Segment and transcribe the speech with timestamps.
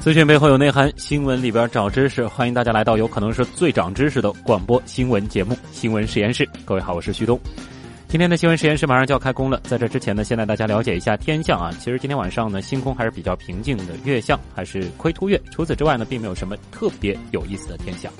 [0.00, 2.26] 资讯背后有内涵，新闻里边找知识。
[2.26, 6.42] 欢迎大家来到有可能是最长知识的广播新闻节目《新闻实验室》。
[6.64, 7.38] 各位好，我是旭东。
[8.08, 11.70] 今天的新闻实验室马上就要开工了，在这之前呢，先带大家了解一下天象啊。
[11.78, 15.38] 其实今天晚上呢，星空还是比较平静的，月相还是亏凸月。
[15.50, 18.10] 除此之外呢，并没有什么特别有意思的天象。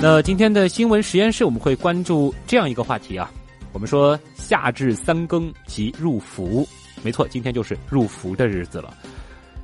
[0.00, 3.28] 那今天的新闻实验室，我们会关注这样一个话题啊。
[3.72, 6.64] 我们说夏至三更即入伏，
[7.02, 8.94] 没错，今天就是入伏的日子了。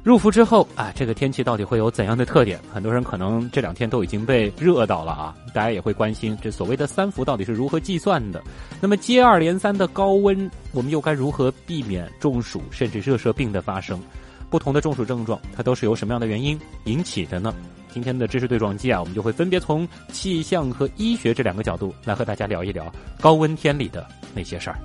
[0.03, 2.59] 入伏之后啊，这个天气到底会有怎样的特点？
[2.73, 5.37] 很多人可能这两天都已经被热到了啊！
[5.53, 8.43] 大家也会关心这所谓的三伏到底是如何计算的？
[8.81, 14.01] 那么接二连三的高温，我们又该如何避免中暑甚至热射病的发生？
[14.48, 17.55] 不同的中暑症状，它都是由什么样的原因引起的呢？
[17.93, 22.91] 今天的知识对撞机啊，我们就会分别从气象和医学这两个角度来和大家聊一聊
[23.21, 24.78] 高温天里的那些事儿。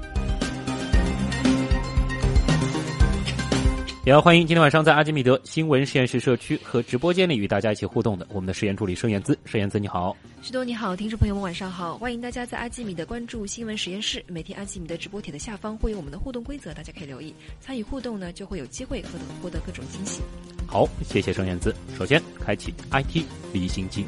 [4.06, 9.36] 也要欢迎今天晚上在阿基米德新闻实验室社区和直播间里与大家一起互动的我们的实验助理盛燕姿。
[9.46, 10.16] 盛燕姿，你好。
[10.44, 11.98] 徐东，你好，听众朋友们，晚上好。
[11.98, 14.24] 欢迎大家在阿基米德关注新闻实验室。
[14.28, 20.22] 每天阿基米德直播帖的下方会有我们的互动规则，大家可以留意参与互动呢，就会有机会和获得各种惊喜。
[20.68, 21.74] 好，谢谢盛燕姿。
[21.98, 24.06] 首先，开启 IT 离心机。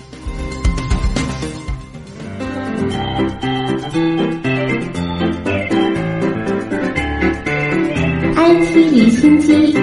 [8.49, 9.73] IT 离心机。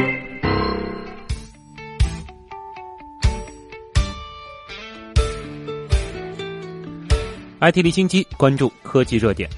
[7.61, 9.51] IT 离心机关注科技热点，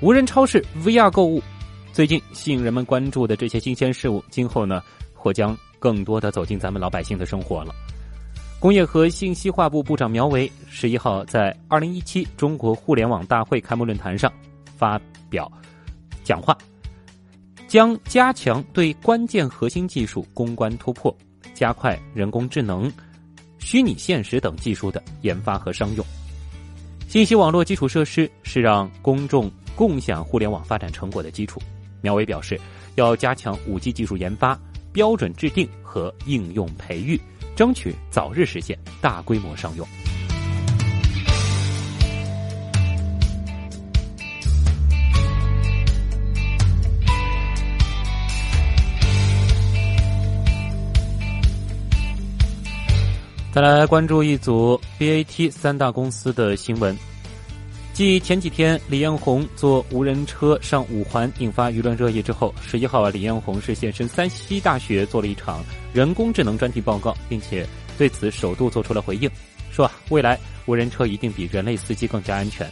[0.00, 1.42] 无人超市、VR 购物，
[1.92, 4.80] 最近吸引人们关注的这些新鲜事物，今后呢
[5.12, 7.74] 或将更多的走进咱们老百姓的生活了。
[8.60, 14.32] 工业和信息化部部长苗圩十一号在二零一七中国互联网大会开幕论坛上
[14.78, 15.50] 发表
[16.22, 16.56] 讲话，
[17.70, 21.16] 将加强对关键核心技术攻关突破，
[21.54, 22.92] 加快人工智能、
[23.60, 26.04] 虚拟现实等技术的研发和商用。
[27.06, 31.62] 信息网络基础设施是让公众共享互联网发展成果的基础。
[32.00, 32.60] 苗圩表示，
[32.96, 34.58] 要加强五 G 技术研发、
[34.92, 37.20] 标准制定和应用培育，
[37.54, 39.86] 争取早日实现大规模商用。
[53.60, 56.96] 来关注一组 BAT 三大公司的新闻。
[57.92, 65.62] 继前几天李彦宏坐无人车上五环引发舆论热议之后，十一号啊，李彦宏是现身山西大学做了一场
[65.92, 67.66] 人工智能专题报告，并且
[67.98, 69.28] 对此首度做出了回应，
[69.70, 72.66] 说未来无人车一定比人类司机更加安全。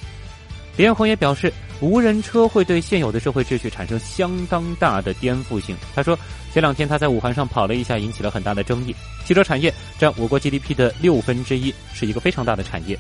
[0.77, 5.77] 李彦宏也表示，无人车会对现有的社会秩序产生相当大的颠覆性。
[5.95, 6.19] 他说，
[6.53, 8.95] 前两天他在五环上跑了一下，引起了很大的争议。
[9.25, 12.99] 汽车产业占我国 GDP 的六分之一，是一个非常大的产业。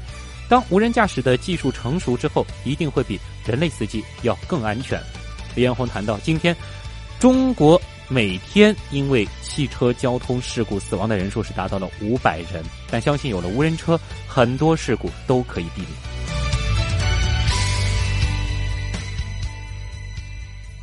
[0.48, 5.00] 当无人驾驶的技术成熟之后，一定会比人类司机要更安全。
[5.54, 6.56] 李彦宏谈到，今天
[7.18, 16.07] 中国每天因为汽车交通事故死亡的人数是达到了五百人，但相信有了无人车，很多事故都可以避免。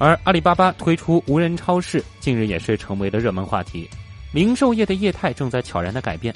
[0.06, 3.90] 而阿里巴巴推出无人超市，近日也是成为了热门话题。
[4.32, 6.32] 零售业的业态正在悄然的改变。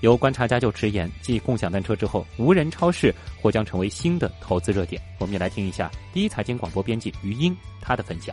[0.00, 3.12] 有观察家就直言，继共享单车之后，无人超市
[3.42, 5.02] 或将成为新的投资热点。
[5.18, 8.32] 我们也来听一下第一财经广播编辑余英他的分享。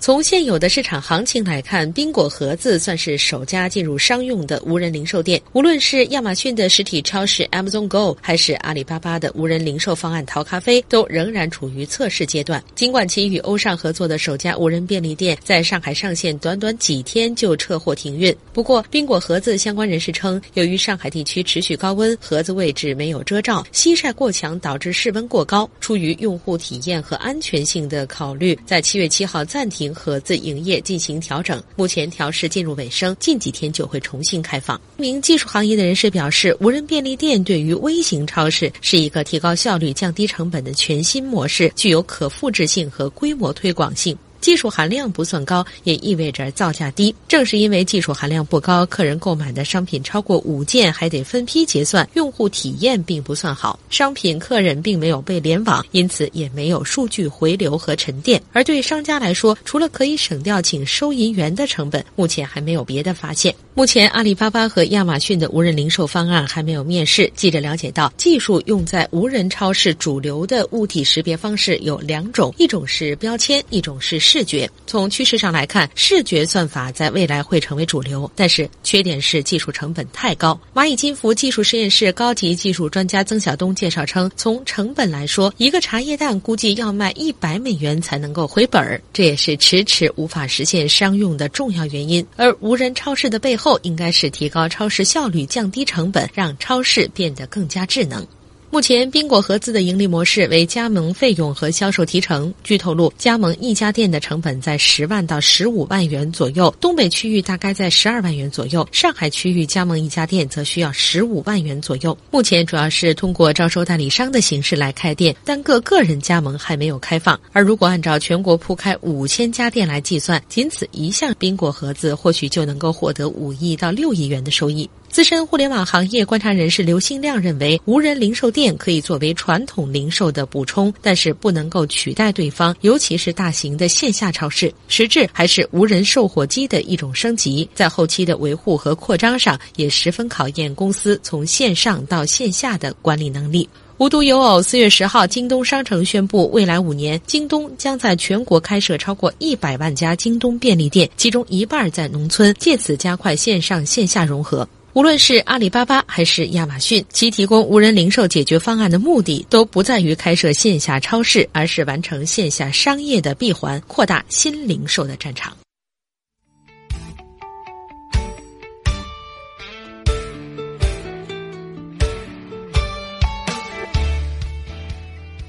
[0.00, 5.42] 从现有的市场行情来看，宾果盒子算是首家进入商用的无人零售店。
[5.52, 12.62] 无论是亚马逊的实体超市 Amazon Go，还是阿里巴巴的无人零售方案淘咖啡，都仍然处于测试阶段。
[12.76, 18.34] 尽管其与欧尚合作的首家无人便利店在上海上线，短短几天就撤货停运。
[18.52, 25.68] 不过，宾果盒子相关人士称，由于上海地区持续高温，盒子位置没有遮罩，西晒过强导致室温过高。
[25.80, 29.87] 出于用户体验和安全性的考虑，在七月七号暂停。
[29.94, 34.80] 盒子营业进行调整，目前调试进入尾声，近几天就会重新开放。
[34.96, 44.16] 一名技术行业的人士表示，无人便利店对于微型超市是一个提高效率、降低成本的全新模式，具有可复制性和规模推广性。
[44.40, 47.14] 技术含量不算高，也意味着造价低。
[47.26, 53.78] 正是因为技术含量不高，客人购买的商品超过五件还得分批结算，用户体验并不算好。
[53.90, 58.40] 商品客人并没有被联网，因此也没有数据回流和沉淀。
[58.52, 63.54] 而对商家来说，除了可以省掉请收银员的成本，目前还没有别的发现。
[63.74, 67.30] 目前，阿里巴巴和亚马逊的无人零售方案还没有面世。
[67.36, 74.68] 记者了解到，技术用在无人超市主流的物体识别方式有两种，一种是标签，一种是视觉。
[74.86, 80.58] 从趋势上来看，视觉算法在未来会成为主流，但是缺点是技术成本太高。
[80.74, 92.26] 蚂蚁金服技术实验室高级技术专家曾晓东介绍称，从成本来说，一个茶叶蛋估计要卖一百美元才能够回本儿，这也是迟迟无法实现商用的重要原因。
[92.36, 98.26] 而无人超市的背后，应该是提高超市效率、降低成本，让超市变得更加智能。
[98.70, 102.52] 目前，宾果合资的盈利模式为加盟费用和销售提成。
[102.62, 112.16] 据透露，加盟一家店的成本在十万到十五万元左右，东北区域大概在十二万元左右，上海区域加盟一家店则需要十五万元左右。
[112.30, 117.40] 目前主要是通过招收代理商的形式来开店，单个个人加盟还没有开放。
[117.54, 124.88] 而如果按照全国铺开五千家店来计算，仅此一项宾果合资或许就能够获得五亿到六亿元的收益。
[125.10, 134.72] 资深互联网行业观察人士刘新亮认为，无人零售店可以作为传统零售的补充，但是不能够取代对方，尤其是大型的线下超市。
[134.86, 143.68] 实质还是无人售货机的一种升级，在后期的维护和扩张上，也十分考验公司从线上到线下的管理能力。
[143.96, 154.68] 无独有偶，四月十号，京东商城宣布，未来五年，京东将在全国开设超过一百万家京东便利店，其中一半在农村，借此加快线上线下融合。
[154.98, 165.56] 无论是阿里巴巴还是亚马逊，其提供无人零售解决方案的目的都不在于开设线下超市，而是完成线下商业的闭环，扩大新零售的战场。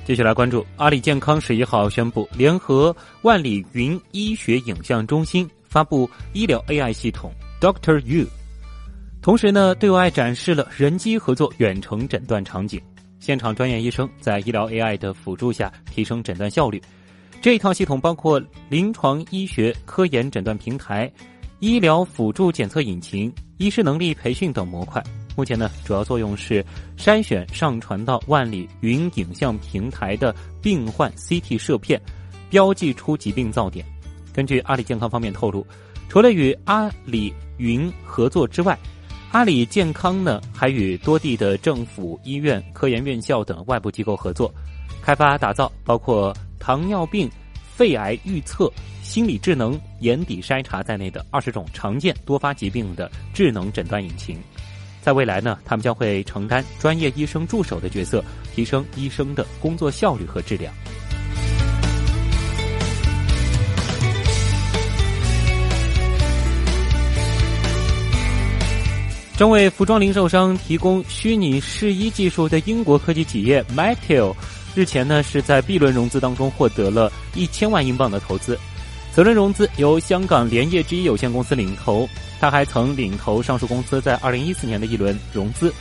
[0.05, 8.27] 接下来关注阿里健康十一号宣布，联合万里云医学影像中心发布医疗 AI 系统 Doctor You。
[9.21, 12.81] 同时呢，对外展示了人机合作远程诊断场景，
[13.19, 16.81] 现场专业医生在医疗 AI 的辅助下提升诊断效率。
[17.41, 21.11] 这一套系统包括临床医学科研诊断平台、
[21.59, 25.03] 医疗辅助检测引擎、医师能力培训等模块。
[25.35, 26.65] 目前呢，主要作用是
[26.97, 32.01] 筛选上传到万里云影像平台的病患 CT 摄片，
[32.49, 33.85] 标记出疾病噪点。
[34.33, 35.65] 根据阿里健康方面透露，
[36.07, 38.77] 除了与阿里云合作之外，
[39.31, 44.51] 阿里健康呢，还与多地的政府、医院、科研院校等外部机构合作，
[45.03, 47.29] 开发打造包括糖尿病、
[47.75, 48.71] 肺癌预测、
[49.03, 54.35] 心理智能、眼底筛查在内的二十种常见多发疾病的智能诊断引擎。
[54.99, 58.23] 在未来呢，他们将会承担专业医生助手的角色，
[58.55, 60.73] 提升医生的工作效率和质量。
[69.39, 74.35] 正为服装零售商提供虚拟试衣技术的英国科技企业 Mateo，
[74.75, 78.59] 日前呢是在 B 轮融资当中获得了一千万英镑的投资。
[79.13, 82.05] 此轮融资由香港联业之一有限公司领投，
[82.41, 85.73] 他还曾领投上述公司在二零一四年的一轮融资。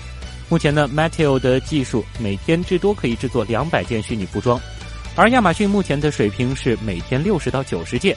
[0.49, 4.61] 目前呢，Mateo 的技术每天至多可以制作两百件虚拟服装，
[5.17, 8.17] 而亚马逊目前的水平是每天六十到九十件。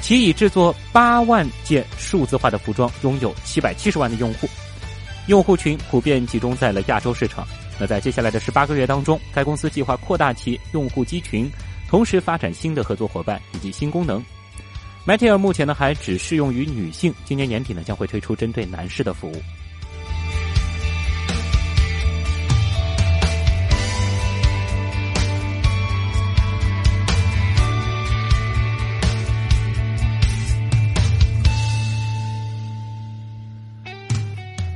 [0.00, 4.48] 其已制作八万件数字化的服装，拥有七百七十万的用户，
[5.28, 7.46] 用户群普遍集中在了亚洲市场。
[7.80, 11.50] 那在接下来的十八个月当中，该公司计划扩大其用户机群，
[11.88, 14.22] 同时发展新的合作伙伴以及新功能。
[15.06, 19.42] m a t e r 目前呢还只适用于女性，今年年底呢将会推出针对男士的服务。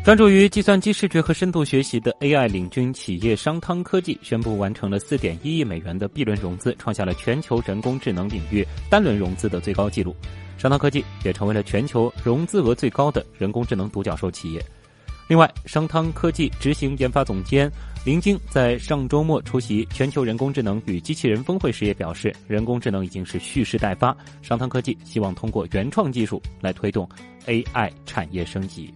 [0.08, 10.16] 专注于计算机视觉和深度学习的 AI 领军企业商汤科技宣布完成了4.1亿美元的 B 轮融资，创下了全球人工智能领域单轮融资的最高纪录。
[10.56, 14.64] 商汤科技也成为了全球融资额最高的人工智能独角兽企业。
[15.28, 17.70] 另外，商汤科技执行研发总监
[18.02, 24.16] 林晶在上周末出席全球人工智能与机器人峰会时也表示，人工智能已经是蓄势待发。
[24.40, 27.06] 商汤科技希望通过原创技术来推动
[27.44, 28.90] AI 产业升级。